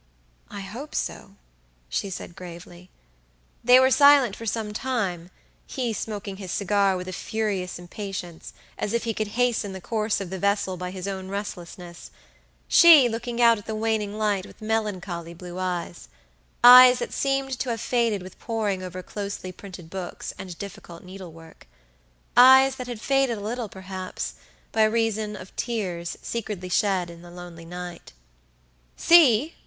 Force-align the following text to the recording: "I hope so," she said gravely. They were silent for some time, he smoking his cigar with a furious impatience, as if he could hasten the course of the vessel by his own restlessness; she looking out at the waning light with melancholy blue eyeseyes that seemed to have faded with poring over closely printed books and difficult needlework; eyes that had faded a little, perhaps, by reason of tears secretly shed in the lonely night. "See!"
"I 0.49 0.61
hope 0.61 0.95
so," 0.95 1.35
she 1.87 2.09
said 2.09 2.35
gravely. 2.35 2.89
They 3.63 3.79
were 3.79 3.91
silent 3.91 4.35
for 4.35 4.47
some 4.47 4.73
time, 4.73 5.29
he 5.67 5.93
smoking 5.93 6.37
his 6.37 6.49
cigar 6.51 6.97
with 6.97 7.07
a 7.07 7.13
furious 7.13 7.77
impatience, 7.77 8.51
as 8.79 8.93
if 8.93 9.03
he 9.03 9.13
could 9.13 9.27
hasten 9.37 9.73
the 9.73 9.79
course 9.79 10.19
of 10.19 10.31
the 10.31 10.39
vessel 10.39 10.75
by 10.75 10.89
his 10.89 11.07
own 11.07 11.27
restlessness; 11.29 12.09
she 12.67 13.07
looking 13.07 13.39
out 13.39 13.59
at 13.59 13.67
the 13.67 13.75
waning 13.75 14.17
light 14.17 14.47
with 14.47 14.59
melancholy 14.59 15.35
blue 15.35 15.59
eyeseyes 15.59 16.07
that 16.97 17.13
seemed 17.13 17.59
to 17.59 17.69
have 17.69 17.79
faded 17.79 18.23
with 18.23 18.39
poring 18.39 18.81
over 18.81 19.03
closely 19.03 19.51
printed 19.51 19.91
books 19.91 20.33
and 20.39 20.57
difficult 20.57 21.03
needlework; 21.03 21.67
eyes 22.35 22.77
that 22.77 22.87
had 22.87 22.99
faded 22.99 23.37
a 23.37 23.41
little, 23.41 23.69
perhaps, 23.69 24.33
by 24.71 24.83
reason 24.83 25.35
of 25.35 25.55
tears 25.55 26.17
secretly 26.23 26.69
shed 26.69 27.11
in 27.11 27.21
the 27.21 27.29
lonely 27.29 27.65
night. 27.65 28.13
"See!" 28.97 29.53